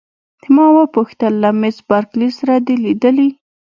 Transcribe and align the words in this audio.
ما 0.53 0.65
وپوښتل: 0.75 1.33
له 1.43 1.49
مس 1.61 1.77
بارکلي 1.89 2.29
سره 2.39 2.55
دي 2.65 2.75
لیدلي؟ 2.83 3.29